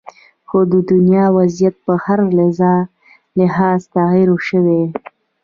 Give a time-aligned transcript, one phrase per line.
[0.47, 2.19] خو د دنیا وضعیت په هر
[3.39, 4.81] لحاظ تغیر شوې